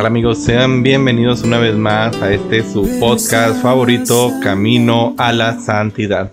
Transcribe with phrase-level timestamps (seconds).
[0.00, 0.38] tal amigos?
[0.38, 6.32] Sean bienvenidos una vez más a este su podcast favorito, Camino a la Santidad.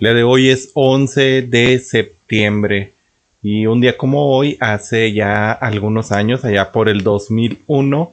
[0.00, 2.94] Día de hoy es 11 de septiembre
[3.42, 8.12] y un día como hoy, hace ya algunos años, allá por el 2001,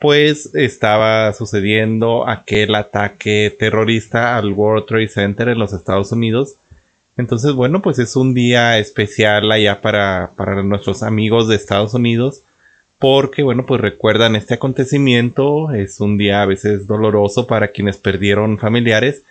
[0.00, 6.56] pues estaba sucediendo aquel ataque terrorista al World Trade Center en los Estados Unidos.
[7.16, 12.42] Entonces, bueno, pues es un día especial allá para, para nuestros amigos de Estados Unidos
[12.98, 18.58] porque bueno, pues recuerdan este acontecimiento, es un día a veces doloroso para quienes perdieron
[18.58, 19.22] familiares,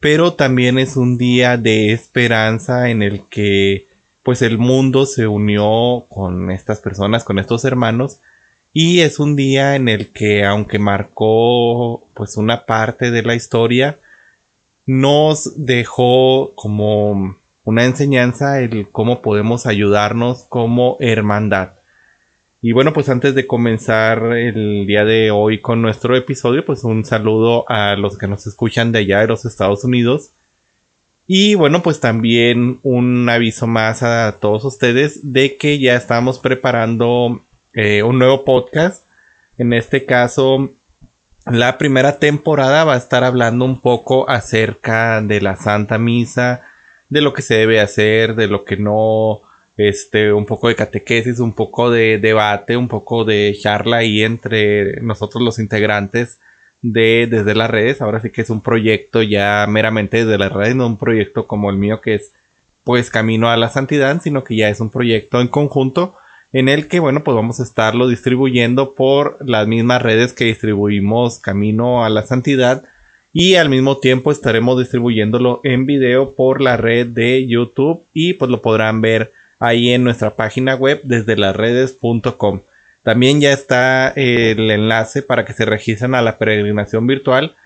[0.00, 3.86] pero también es un día de esperanza en el que
[4.22, 8.20] pues el mundo se unió con estas personas, con estos hermanos,
[8.72, 13.98] y es un día en el que aunque marcó pues una parte de la historia,
[14.84, 21.77] nos dejó como una enseñanza el cómo podemos ayudarnos como hermandad.
[22.60, 27.04] Y bueno, pues antes de comenzar el día de hoy con nuestro episodio, pues un
[27.04, 30.32] saludo a los que nos escuchan de allá de los Estados Unidos.
[31.28, 37.42] Y bueno, pues también un aviso más a todos ustedes de que ya estamos preparando
[37.74, 39.04] eh, un nuevo podcast.
[39.56, 40.72] En este caso,
[41.46, 46.62] la primera temporada va a estar hablando un poco acerca de la Santa Misa,
[47.08, 49.42] de lo que se debe hacer, de lo que no,
[49.78, 55.00] este, un poco de catequesis, un poco de debate, un poco de charla ahí entre
[55.00, 56.40] nosotros los integrantes
[56.82, 58.02] de desde las redes.
[58.02, 61.70] Ahora sí que es un proyecto ya meramente desde las redes, no un proyecto como
[61.70, 62.32] el mío que es
[62.82, 66.16] pues camino a la santidad, sino que ya es un proyecto en conjunto
[66.52, 71.38] en el que bueno pues vamos a estarlo distribuyendo por las mismas redes que distribuimos
[71.38, 72.84] camino a la santidad
[73.32, 78.50] y al mismo tiempo estaremos distribuyéndolo en video por la red de YouTube y pues
[78.50, 82.62] lo podrán ver ahí en nuestra página web desde las redes.com.
[83.02, 87.56] También ya está el enlace para que se registren a la peregrinación virtual.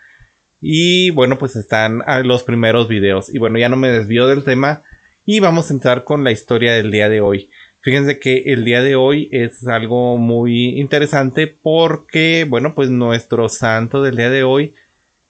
[0.60, 3.34] Y bueno, pues están los primeros videos.
[3.34, 4.82] Y bueno, ya no me desvío del tema.
[5.26, 7.50] Y vamos a entrar con la historia del día de hoy.
[7.80, 14.02] Fíjense que el día de hoy es algo muy interesante porque, bueno, pues nuestro santo
[14.02, 14.74] del día de hoy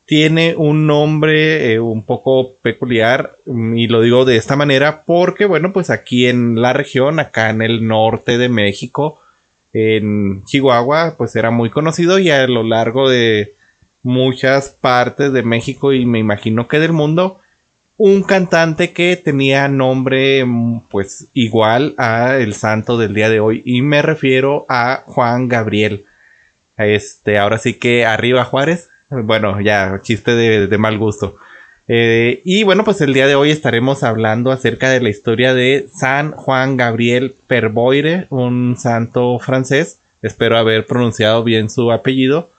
[0.04, 5.44] tiene un nombre eh, un poco peculiar mm, y lo digo de esta manera porque
[5.46, 9.20] bueno pues aquí en la región acá en el norte de México
[9.72, 13.54] en Chihuahua pues era muy conocido y a lo largo de
[14.02, 17.38] muchas partes de México y me imagino que del mundo
[18.04, 23.62] un cantante que tenía nombre mm, pues igual a el santo del día de hoy.
[23.64, 26.06] Y me refiero a Juan Gabriel.
[26.76, 28.88] Este ahora sí que arriba Juárez
[29.24, 31.36] bueno, ya, chiste de, mal gusto.
[31.88, 35.88] Eh, y bueno, pues el día de hoy estaremos hablando acerca de la historia de
[35.94, 40.00] San Juan Gabriel Perboire, un santo francés.
[40.22, 42.50] Espero haber pronunciado bien su apellido.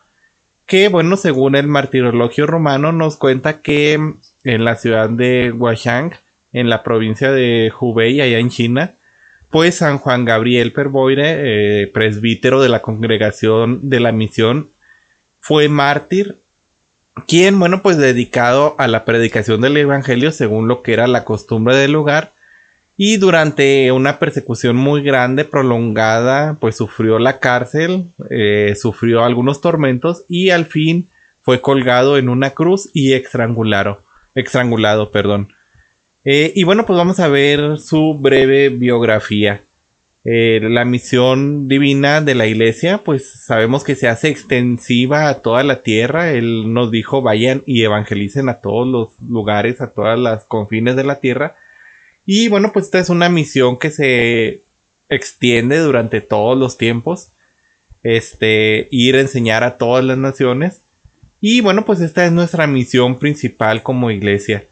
[0.66, 6.14] Que bueno, según el martirologio romano, nos cuenta que en la ciudad de Huashang,
[6.52, 8.94] en la provincia de Hubei, allá en China,
[9.50, 14.70] pues San Juan Gabriel Perboire, eh, presbítero de la congregación de la misión,
[15.40, 16.40] fue mártir
[17.28, 21.76] quien, bueno, pues dedicado a la predicación del Evangelio según lo que era la costumbre
[21.76, 22.32] del lugar.
[22.96, 30.26] Y durante una persecución muy grande, prolongada, pues sufrió la cárcel, eh, sufrió algunos tormentos
[30.28, 31.10] y al fin
[31.42, 34.04] fue colgado en una cruz y estrangulado,
[34.36, 35.50] estrangulado, perdón.
[36.24, 39.64] Eh, y bueno, pues vamos a ver su breve biografía.
[40.26, 45.64] Eh, la misión divina de la iglesia, pues sabemos que se hace extensiva a toda
[45.64, 46.32] la tierra.
[46.32, 51.04] Él nos dijo, vayan y evangelicen a todos los lugares, a todas las confines de
[51.04, 51.58] la tierra.
[52.26, 54.62] Y bueno, pues esta es una misión que se
[55.10, 57.30] extiende durante todos los tiempos.
[58.02, 60.82] Este, ir a enseñar a todas las naciones.
[61.42, 64.66] Y bueno, pues esta es nuestra misión principal como iglesia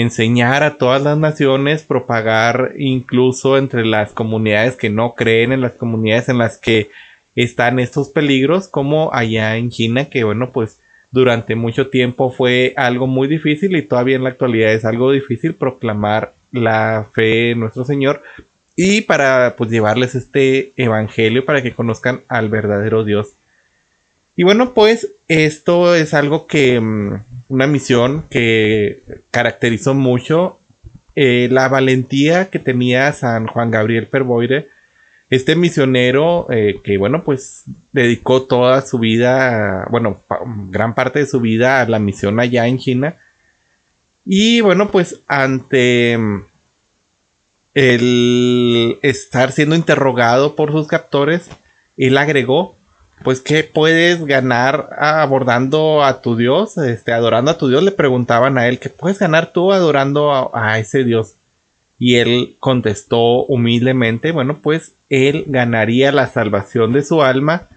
[0.00, 5.72] enseñar a todas las naciones, propagar incluso entre las comunidades que no creen, en las
[5.72, 6.90] comunidades en las que
[7.34, 10.80] están estos peligros, como allá en China, que bueno, pues
[11.12, 15.54] durante mucho tiempo fue algo muy difícil y todavía en la actualidad es algo difícil
[15.54, 18.22] proclamar la fe en nuestro Señor
[18.76, 23.28] y para pues llevarles este evangelio para que conozcan al verdadero Dios.
[24.36, 30.60] Y bueno, pues esto es algo que, mm, una misión que caracterizó mucho
[31.14, 34.68] eh, la valentía que tenía San Juan Gabriel Perboire,
[35.30, 40.22] este misionero eh, que, bueno, pues dedicó toda su vida, bueno,
[40.70, 43.16] gran parte de su vida a la misión allá en China.
[44.26, 46.46] Y bueno, pues ante mm,
[47.74, 51.48] el estar siendo interrogado por sus captores,
[51.96, 52.75] él agregó,
[53.22, 56.78] pues, ¿qué puedes ganar abordando a tu Dios?
[56.78, 60.78] Este, adorando a tu Dios, le preguntaban a él, ¿qué puedes ganar tú adorando a
[60.78, 61.34] ese Dios?
[61.98, 67.68] Y él contestó humildemente, bueno, pues él ganaría la salvación de su alma,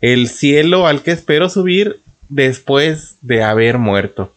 [0.00, 4.32] el cielo al que espero subir después de haber muerto.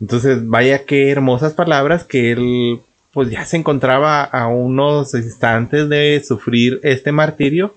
[0.00, 2.80] Entonces, vaya qué hermosas palabras que él
[3.12, 7.74] pues ya se encontraba a unos instantes de sufrir este martirio.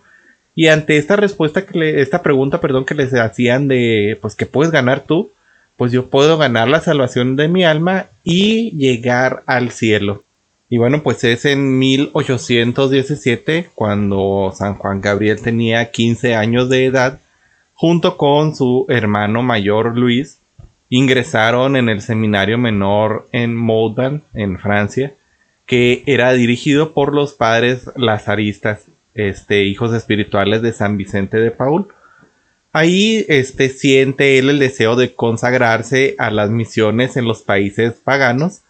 [0.55, 4.45] Y ante esta respuesta que le, esta pregunta, perdón, que les hacían de, pues, ¿qué
[4.45, 5.31] puedes ganar tú?
[5.75, 10.23] Pues yo puedo ganar la salvación de mi alma y llegar al cielo.
[10.69, 17.19] Y bueno, pues es en 1817 cuando San Juan Gabriel tenía 15 años de edad,
[17.73, 20.39] junto con su hermano mayor Luis,
[20.89, 25.13] ingresaron en el seminario menor en Moudon, en Francia,
[25.65, 31.87] que era dirigido por los padres lazaristas, este, hijos espirituales de San Vicente de Paul.
[32.71, 38.61] Ahí este, siente él el deseo de consagrarse a las misiones en los países paganos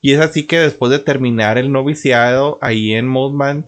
[0.00, 3.66] y es así que después de terminar el noviciado ahí en Moldman,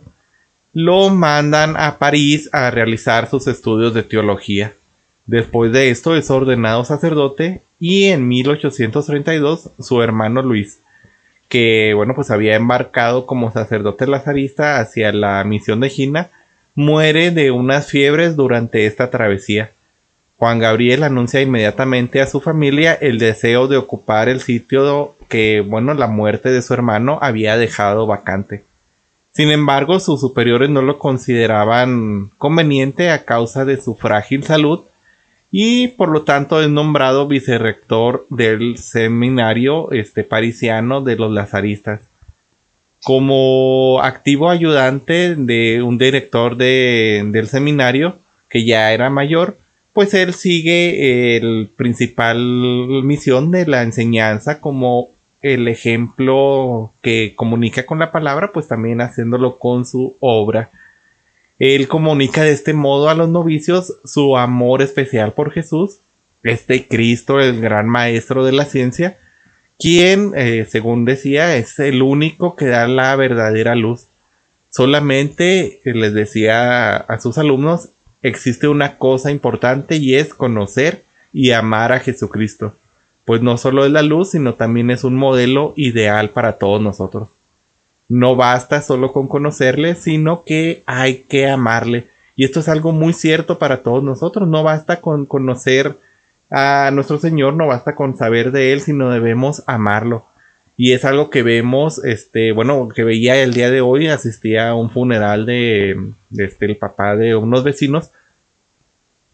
[0.73, 4.75] lo mandan a París a realizar sus estudios de teología.
[5.27, 10.81] Después de esto es ordenado sacerdote y en 1832 su hermano Luis,
[11.51, 16.31] que bueno pues había embarcado como sacerdote lazarista hacia la misión de China,
[16.75, 19.73] muere de unas fiebres durante esta travesía.
[20.37, 25.93] Juan Gabriel anuncia inmediatamente a su familia el deseo de ocupar el sitio que, bueno,
[25.93, 28.65] la muerte de su hermano había dejado vacante.
[29.33, 34.85] Sin embargo, sus superiores no lo consideraban conveniente a causa de su frágil salud
[35.51, 42.01] y por lo tanto es nombrado vicerrector del seminario este, parisiano de los lazaristas.
[43.03, 48.19] Como activo ayudante de un director del seminario,
[48.49, 49.57] que ya era mayor,
[49.93, 52.39] pues él sigue el principal
[53.03, 55.09] misión de la enseñanza como
[55.41, 60.71] el ejemplo que comunica con la palabra, pues también haciéndolo con su obra.
[61.61, 65.99] Él comunica de este modo a los novicios su amor especial por Jesús,
[66.43, 69.19] este Cristo, el gran maestro de la ciencia,
[69.79, 74.07] quien, eh, según decía, es el único que da la verdadera luz.
[74.71, 77.91] Solamente les decía a sus alumnos,
[78.23, 82.75] existe una cosa importante y es conocer y amar a Jesucristo,
[83.27, 87.29] pues no solo es la luz, sino también es un modelo ideal para todos nosotros.
[88.11, 92.09] No basta solo con conocerle, sino que hay que amarle.
[92.35, 94.49] Y esto es algo muy cierto para todos nosotros.
[94.49, 95.97] No basta con conocer
[96.51, 100.27] a nuestro Señor, no basta con saber de Él, sino debemos amarlo.
[100.77, 104.75] Y es algo que vemos, este, bueno, que veía el día de hoy, asistía a
[104.75, 108.11] un funeral de, este, el papá de unos vecinos.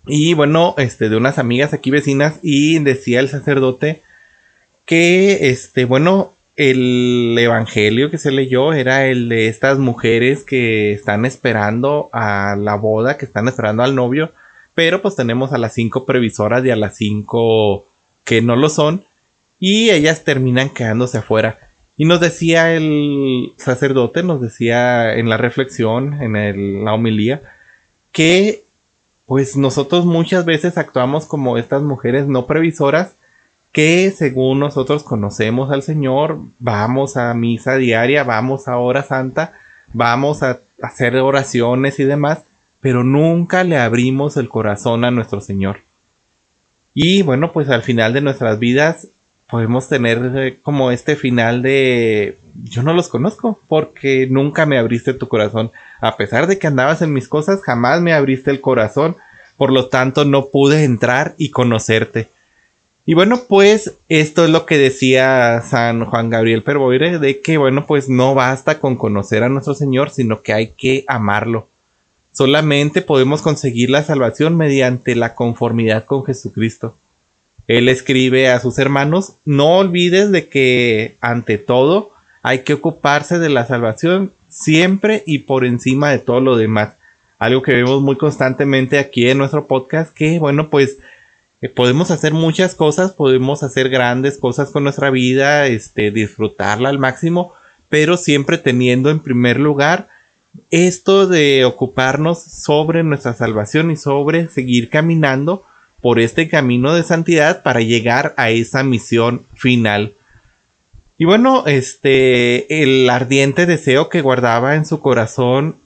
[0.06, 2.40] Y bueno, este, de unas amigas aquí vecinas.
[2.42, 4.02] Y decía el sacerdote
[4.84, 11.26] que, este, bueno, el evangelio que se leyó era el de estas mujeres que están
[11.26, 14.32] esperando a la boda, que están esperando al novio.
[14.74, 17.86] Pero pues tenemos a las cinco previsoras y a las cinco
[18.24, 19.04] que no lo son
[19.58, 21.58] y ellas terminan quedándose afuera.
[21.96, 27.42] Y nos decía el sacerdote, nos decía en la reflexión, en la homilía,
[28.12, 28.64] que
[29.24, 33.16] pues nosotros muchas veces actuamos como estas mujeres no previsoras
[33.76, 39.52] que según nosotros conocemos al Señor, vamos a misa diaria, vamos a hora santa,
[39.92, 42.44] vamos a hacer oraciones y demás,
[42.80, 45.80] pero nunca le abrimos el corazón a nuestro Señor.
[46.94, 49.08] Y bueno, pues al final de nuestras vidas
[49.46, 55.12] podemos tener eh, como este final de yo no los conozco porque nunca me abriste
[55.12, 55.70] tu corazón.
[56.00, 59.18] A pesar de que andabas en mis cosas, jamás me abriste el corazón.
[59.58, 62.30] Por lo tanto, no pude entrar y conocerte.
[63.08, 67.86] Y bueno, pues esto es lo que decía San Juan Gabriel Perboire, de que bueno,
[67.86, 71.68] pues no basta con conocer a nuestro Señor, sino que hay que amarlo.
[72.32, 76.98] Solamente podemos conseguir la salvación mediante la conformidad con Jesucristo.
[77.68, 82.10] Él escribe a sus hermanos, no olvides de que ante todo
[82.42, 86.96] hay que ocuparse de la salvación siempre y por encima de todo lo demás.
[87.38, 90.98] Algo que vemos muy constantemente aquí en nuestro podcast, que bueno, pues
[91.66, 97.00] Eh, podemos hacer muchas cosas, podemos hacer grandes cosas con nuestra vida, este, disfrutarla al
[97.00, 97.52] máximo,
[97.88, 100.08] pero siempre teniendo en primer lugar
[100.70, 105.64] esto de ocuparnos sobre nuestra salvación y sobre seguir caminando
[106.00, 110.14] por este camino de santidad para llegar a esa misión final.
[111.18, 115.76] Y bueno, este, el ardiente deseo que guardaba en su corazón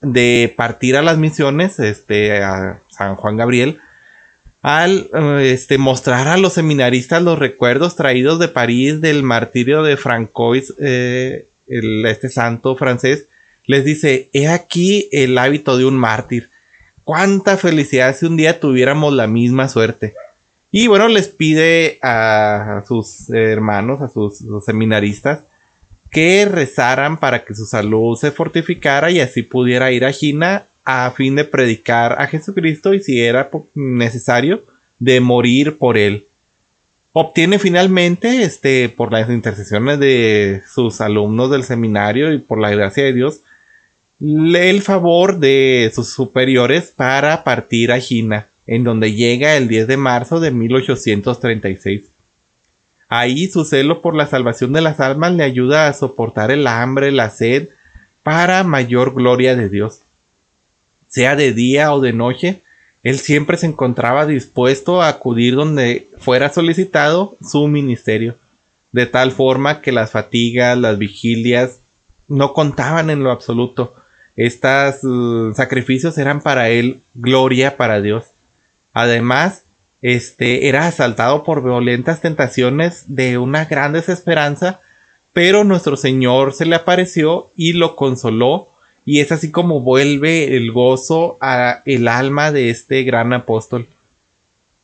[0.00, 3.80] de partir a las misiones, este, a San Juan Gabriel,
[4.62, 10.72] al este, mostrar a los seminaristas los recuerdos traídos de París del martirio de Francois,
[10.78, 13.26] eh, este santo francés,
[13.66, 16.50] les dice, he aquí el hábito de un mártir.
[17.04, 20.14] Cuánta felicidad si un día tuviéramos la misma suerte.
[20.70, 25.40] Y bueno, les pide a sus hermanos, a sus, seminaristas,
[26.10, 31.10] que rezaran para que su salud se fortificara y así pudiera ir a China a
[31.12, 34.64] fin de predicar a Jesucristo y si era necesario,
[34.98, 36.26] de morir por él.
[37.12, 43.04] Obtiene finalmente, este, por las intercesiones de sus alumnos del seminario y por la gracia
[43.04, 43.40] de Dios,
[44.20, 49.96] el favor de sus superiores para partir a China en donde llega el 10 de
[49.96, 52.04] marzo de 1836.
[53.08, 57.12] Ahí su celo por la salvación de las almas le ayuda a soportar el hambre,
[57.12, 57.68] la sed,
[58.22, 60.00] para mayor gloria de Dios.
[61.12, 62.62] Sea de día o de noche,
[63.02, 68.38] él siempre se encontraba dispuesto a acudir donde fuera solicitado su ministerio,
[68.92, 71.80] de tal forma que las fatigas, las vigilias,
[72.28, 73.94] no contaban en lo absoluto.
[74.36, 78.24] Estos uh, sacrificios eran para él gloria para Dios.
[78.94, 79.64] Además,
[80.00, 84.80] este era asaltado por violentas tentaciones de una gran desesperanza,
[85.34, 88.71] pero nuestro Señor se le apareció y lo consoló,
[89.04, 93.86] y es así como vuelve el gozo a el alma de este gran apóstol.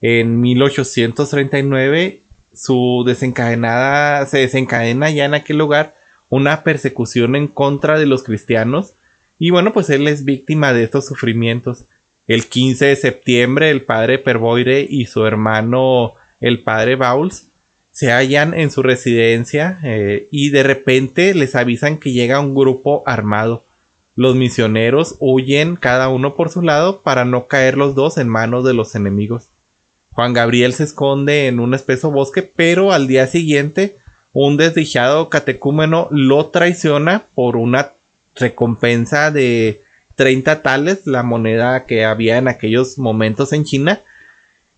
[0.01, 2.23] En 1839
[2.53, 5.95] su desencadenada se desencadena ya en aquel lugar
[6.29, 8.95] una persecución en contra de los cristianos
[9.39, 11.85] y bueno pues él es víctima de estos sufrimientos
[12.29, 17.49] el 15 de septiembre, el padre Perboire y su hermano, el padre Bauls,
[17.91, 23.03] se hallan en su residencia eh, y de repente les avisan que llega un grupo
[23.07, 23.65] armado.
[24.19, 28.65] Los misioneros huyen cada uno por su lado para no caer los dos en manos
[28.65, 29.45] de los enemigos.
[30.11, 33.97] Juan Gabriel se esconde en un espeso bosque, pero al día siguiente
[34.33, 37.93] un desdichado catecúmeno lo traiciona por una
[38.35, 39.83] recompensa de
[40.17, 44.01] 30 tales, la moneda que había en aquellos momentos en China.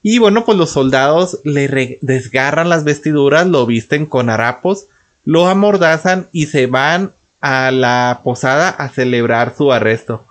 [0.02, 4.88] Y bueno, pues los soldados le desgarran las vestiduras, lo visten con harapos,
[5.24, 10.26] lo amordazan y se van a la posada a celebrar su arresto.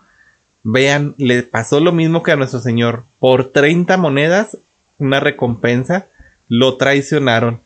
[0.63, 3.03] Vean, le pasó lo mismo que a nuestro señor.
[3.19, 4.57] Por 30 monedas,
[4.97, 6.07] una recompensa,
[6.47, 7.61] lo traicionaron.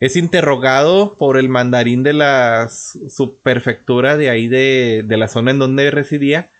[0.00, 5.58] Es interrogado por el mandarín de la subprefectura de ahí de, de la zona en
[5.58, 6.50] donde residía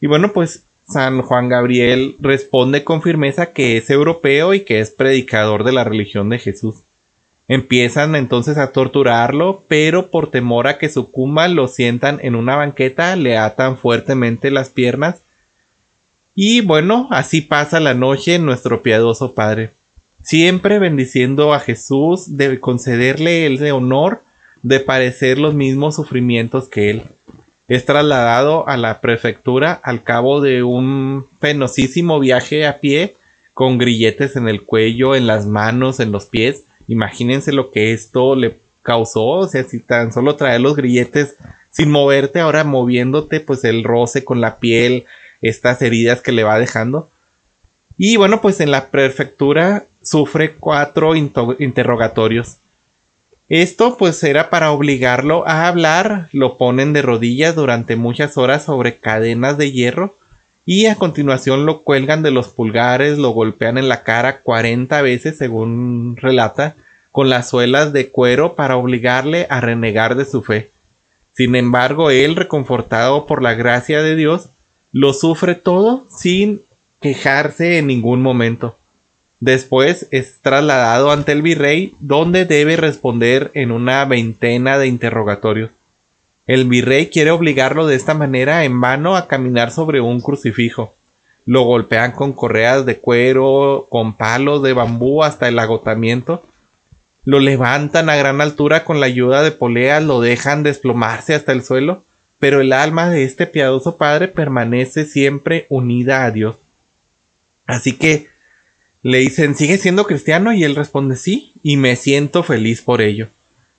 [0.00, 4.90] y bueno, pues San Juan Gabriel responde con firmeza que es europeo y que es
[4.90, 6.76] predicador de la religión de Jesús.
[7.48, 13.16] Empiezan entonces a torturarlo, pero por temor a que sucumba lo sientan en una banqueta,
[13.16, 15.22] le atan fuertemente las piernas.
[16.34, 19.70] Y bueno, así pasa la noche nuestro piadoso Padre,
[20.22, 24.22] siempre bendiciendo a Jesús de concederle el honor
[24.62, 27.02] de padecer los mismos sufrimientos que él
[27.68, 33.14] es trasladado a la prefectura al cabo de un penosísimo viaje a pie
[33.52, 36.64] con grilletes en el cuello, en las manos, en los pies.
[36.88, 41.36] Imagínense lo que esto le causó, o sea, si tan solo traer los grilletes
[41.70, 45.04] sin moverte, ahora moviéndote, pues el roce con la piel,
[45.42, 47.10] estas heridas que le va dejando.
[47.96, 52.56] Y bueno, pues en la prefectura sufre cuatro interrogatorios.
[53.48, 58.98] Esto pues era para obligarlo a hablar, lo ponen de rodillas durante muchas horas sobre
[58.98, 60.18] cadenas de hierro
[60.70, 65.38] y a continuación lo cuelgan de los pulgares, lo golpean en la cara 40 veces
[65.38, 66.76] según relata,
[67.10, 70.70] con las suelas de cuero para obligarle a renegar de su fe.
[71.32, 74.50] Sin embargo, él, reconfortado por la gracia de Dios,
[74.92, 76.60] lo sufre todo sin
[77.00, 78.76] quejarse en ningún momento.
[79.40, 85.70] Después es trasladado ante el virrey, donde debe responder en una veintena de interrogatorios.
[86.48, 90.94] El virrey quiere obligarlo de esta manera en vano a caminar sobre un crucifijo.
[91.44, 96.42] Lo golpean con correas de cuero, con palos de bambú hasta el agotamiento.
[97.24, 101.62] Lo levantan a gran altura con la ayuda de poleas, lo dejan desplomarse hasta el
[101.62, 102.06] suelo,
[102.38, 106.56] pero el alma de este piadoso padre permanece siempre unida a Dios.
[107.66, 108.28] Así que
[109.02, 110.52] Le dicen, ¿sigue siendo cristiano?
[110.52, 113.28] Y él responde, sí, y me siento feliz por ello.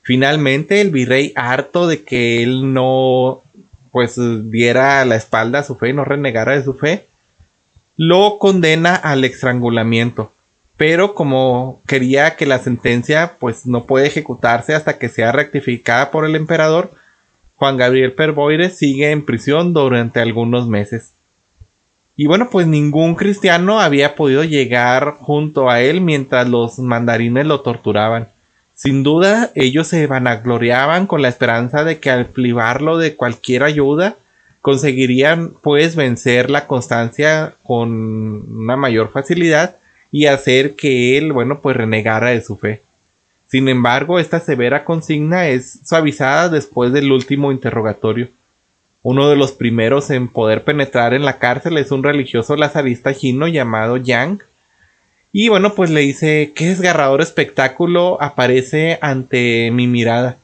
[0.10, 3.44] Finalmente, el virrey, harto de que él no,
[3.92, 7.06] pues, diera la espalda a su fe y no renegara de su fe,
[7.96, 10.32] lo condena al estrangulamiento.
[10.78, 16.26] Pero como quería que la sentencia, pues, no puede ejecutarse hasta que sea rectificada por
[16.26, 16.90] el emperador,
[17.58, 21.14] Juan Gabriel Perboire sigue en prisión durante algunos meses.
[22.16, 27.62] Y bueno, pues ningún cristiano había podido llegar junto a él mientras los mandarines lo
[27.62, 28.30] torturaban.
[28.80, 34.16] Sin duda, ellos se vanagloriaban con la esperanza de que al privarlo de cualquier ayuda,
[34.62, 39.76] conseguirían pues vencer la constancia con una mayor facilidad
[40.14, 42.82] y hacer que él, bueno, pues renegara de su fe.
[43.48, 48.30] Sin embargo, esta severa consigna es suavizada después del último interrogatorio.
[49.02, 53.50] Uno de los primeros en poder penetrar en la cárcel es un religioso lazarista chino
[53.50, 54.42] llamado Yang.
[55.32, 60.38] Y bueno, pues le dice, qué desgarrador espectáculo aparece ante mi mirada.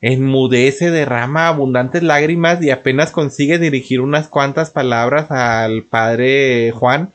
[0.00, 7.12] Enmudece, derrama abundantes lágrimas y apenas consigue dirigir unas cuantas palabras al padre Juan,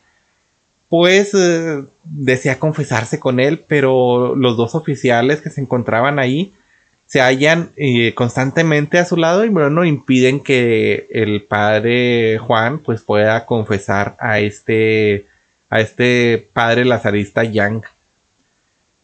[0.90, 6.54] pues eh, desea confesarse con él, pero los dos oficiales que se encontraban ahí
[7.08, 13.02] se hallan eh, constantemente a su lado y bueno, impiden que el padre Juan pues
[13.02, 15.26] pueda confesar a este
[15.70, 17.84] a este padre lazarista Yang.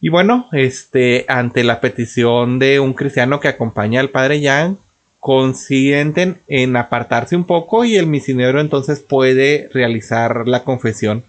[0.00, 4.78] Y bueno, este ante la petición de un cristiano que acompaña al padre Yang,
[5.20, 11.24] consienten en apartarse un poco y el misionero entonces puede realizar la confesión.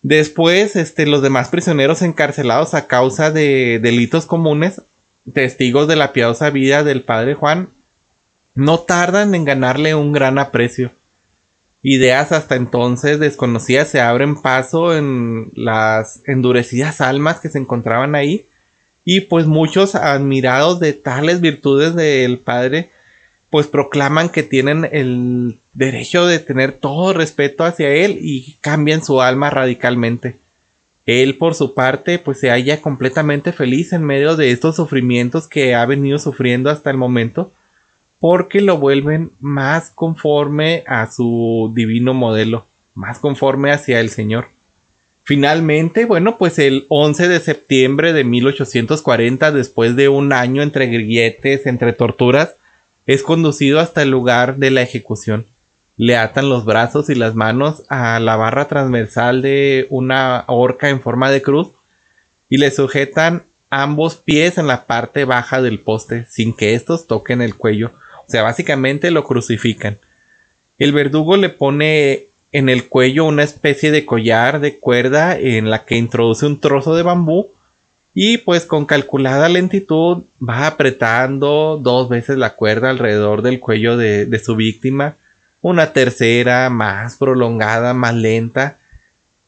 [0.00, 4.80] Después, este, los demás prisioneros encarcelados a causa de delitos comunes
[5.32, 7.68] testigos de la piadosa vida del padre Juan,
[8.54, 10.92] no tardan en ganarle un gran aprecio.
[11.82, 18.46] Ideas hasta entonces desconocidas se abren paso en las endurecidas almas que se encontraban ahí
[19.04, 22.90] y pues muchos admirados de tales virtudes del padre
[23.50, 29.20] pues proclaman que tienen el derecho de tener todo respeto hacia él y cambian su
[29.20, 30.38] alma radicalmente.
[31.04, 35.74] Él, por su parte, pues se halla completamente feliz en medio de estos sufrimientos que
[35.74, 37.52] ha venido sufriendo hasta el momento,
[38.22, 44.46] porque lo vuelven más conforme a su divino modelo, más conforme hacia el Señor.
[45.24, 51.66] Finalmente, bueno, pues el 11 de septiembre de 1840, después de un año entre grilletes,
[51.66, 52.54] entre torturas,
[53.06, 55.46] es conducido hasta el lugar de la ejecución
[55.96, 61.00] le atan los brazos y las manos a la barra transversal de una horca en
[61.00, 61.68] forma de cruz
[62.48, 67.40] y le sujetan ambos pies en la parte baja del poste sin que estos toquen
[67.40, 67.92] el cuello.
[68.32, 69.98] Sea, básicamente lo crucifican.
[70.78, 75.84] El verdugo le pone en el cuello una especie de collar de cuerda en la
[75.84, 77.52] que introduce un trozo de bambú
[78.14, 84.26] y pues con calculada lentitud va apretando dos veces la cuerda alrededor del cuello de,
[84.26, 85.16] de su víctima
[85.62, 88.78] una tercera más prolongada, más lenta,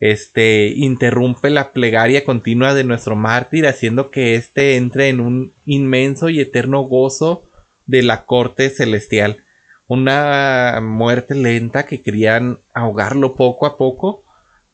[0.00, 6.30] este interrumpe la plegaria continua de nuestro mártir, haciendo que éste entre en un inmenso
[6.30, 7.44] y eterno gozo
[7.86, 9.44] de la corte celestial.
[9.86, 14.24] Una muerte lenta que querían ahogarlo poco a poco,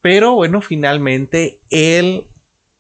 [0.01, 2.29] pero bueno, finalmente él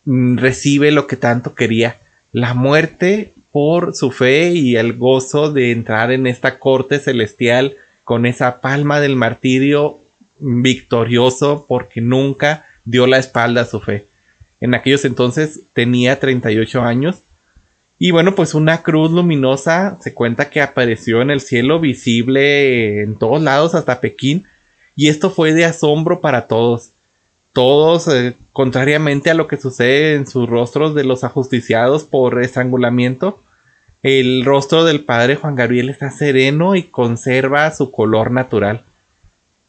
[0.04, 1.98] mm, recibe lo que tanto quería,
[2.32, 8.26] la muerte por su fe y el gozo de entrar en esta corte celestial con
[8.26, 9.98] esa palma del martirio
[10.38, 14.06] victorioso porque nunca dio la espalda a su fe.
[14.60, 17.22] En aquellos entonces tenía 38 años.
[18.02, 23.18] Y bueno, pues una cruz luminosa se cuenta que apareció en el cielo visible en
[23.18, 24.46] todos lados hasta Pekín.
[24.96, 26.92] Y esto fue de asombro para todos.
[27.52, 33.42] Todos, eh, contrariamente a lo que sucede en sus rostros de los ajusticiados por estrangulamiento,
[34.02, 38.86] el rostro del padre Juan Gabriel está sereno y conserva su color natural.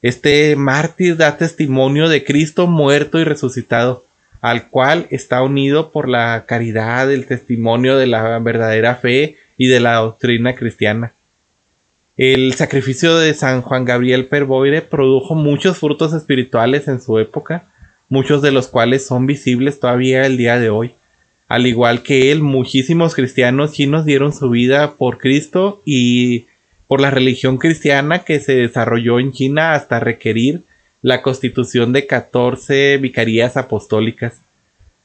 [0.02, 4.06] Este mártir da testimonio de Cristo muerto y resucitado,
[4.42, 9.80] al cual está unido por la caridad, el testimonio de la verdadera fe y de
[9.80, 11.14] la doctrina cristiana.
[12.18, 17.72] El sacrificio de San Juan Gabriel Perboire produjo muchos frutos espirituales en su época,
[18.10, 20.96] muchos de los cuales son visibles todavía el día de hoy.
[21.48, 26.48] Al igual que él, muchísimos cristianos chinos dieron su vida por Cristo y
[26.88, 30.64] por la religión cristiana que se desarrolló en China hasta requerir
[31.02, 34.42] la constitución de 14 vicarías apostólicas.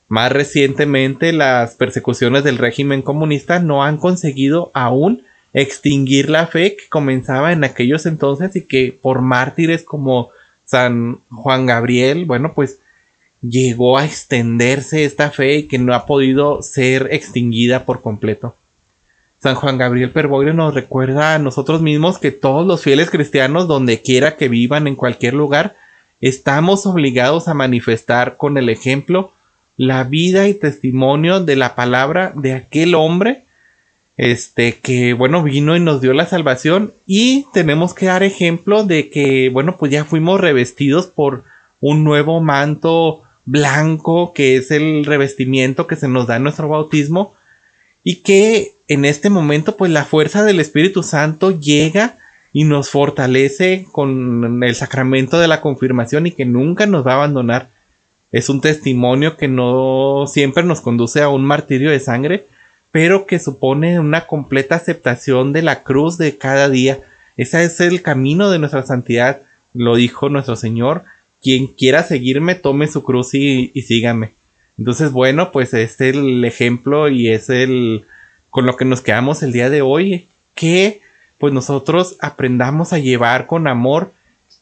[0.09, 6.89] Más recientemente, las persecuciones del régimen comunista no han conseguido aún extinguir la fe que
[6.89, 10.31] comenzaba en aquellos entonces y que por mártires como
[10.65, 12.81] San Juan Gabriel, bueno, pues
[13.41, 18.55] llegó a extenderse esta fe y que no ha podido ser extinguida por completo.
[19.39, 24.03] San Juan Gabriel Perboire nos recuerda a nosotros mismos que todos los fieles cristianos, donde
[24.03, 25.77] quiera que vivan en cualquier lugar,
[26.21, 29.33] estamos obligados a manifestar con el ejemplo
[29.77, 33.47] la vida y testimonio de la palabra de aquel hombre
[34.17, 36.95] este que bueno vino y nos dio la salvación.
[37.07, 41.45] Y tenemos que dar ejemplo de que bueno pues ya fuimos revestidos por
[41.81, 47.35] un nuevo manto blanco que es el revestimiento que se nos da en nuestro bautismo
[48.03, 52.19] y que en este momento pues la fuerza del Espíritu Santo llega
[52.57, 57.17] y nos fortalece con el sacramento de la confirmación y que nunca nos va a
[57.17, 57.69] abandonar.
[58.33, 62.47] Es un testimonio que no siempre nos conduce a un martirio de sangre,
[62.91, 67.01] pero que supone una completa aceptación de la cruz de cada día.
[67.37, 69.43] Ese es el camino de nuestra santidad,
[69.75, 71.05] lo dijo nuestro Señor.
[71.43, 74.33] Quien quiera seguirme, tome su cruz y, sígame.
[74.79, 78.07] Entonces, bueno, pues es el ejemplo y es el
[78.49, 81.03] con lo que nos quedamos el día de hoy, que
[81.39, 84.13] pues nosotros aprendamos a llevar con amor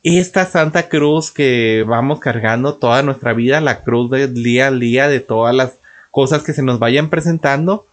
[0.02, 5.08] esta Santa Cruz que vamos cargando toda nuestra vida, la cruz del día al día
[5.08, 5.78] de todas las
[6.10, 7.86] cosas que se nos vayan presentando,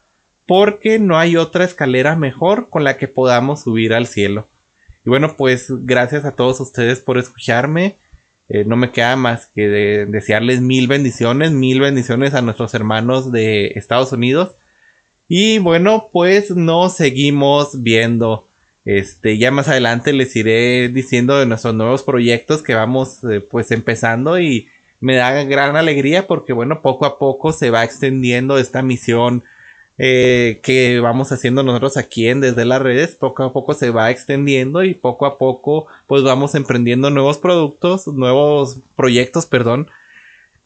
[0.46, 4.48] porque no hay otra escalera mejor con la que podamos subir al cielo.
[5.06, 7.98] Y bueno, pues gracias a todos ustedes por escucharme.
[8.50, 9.68] Eh, no me queda más que
[10.08, 14.52] desearles mil bendiciones, mil bendiciones a nuestros hermanos de Estados Unidos.
[15.28, 18.48] Y bueno, pues nos seguimos viendo.
[18.84, 23.72] Este, ya más adelante les iré diciendo de nuestros nuevos proyectos que vamos eh, pues
[23.72, 28.82] empezando y me da gran alegría porque bueno, poco a poco se va extendiendo esta
[28.82, 29.44] misión
[29.98, 34.10] eh, que vamos haciendo nosotros aquí en desde las redes, poco a poco se va
[34.10, 39.90] extendiendo y poco a poco pues vamos emprendiendo nuevos productos, nuevos proyectos, perdón,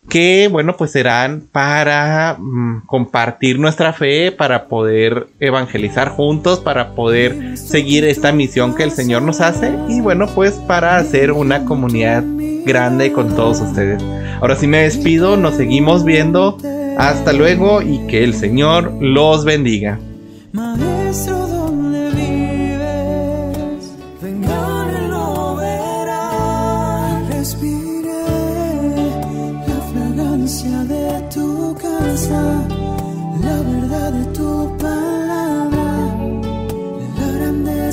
[0.09, 7.57] que bueno pues serán para mm, compartir nuestra fe, para poder evangelizar juntos, para poder
[7.57, 12.23] seguir esta misión que el Señor nos hace y bueno pues para hacer una comunidad
[12.65, 14.03] grande con todos ustedes.
[14.41, 16.57] Ahora sí me despido, nos seguimos viendo,
[16.97, 19.99] hasta luego y que el Señor los bendiga.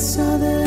[0.02, 0.61] Verdad de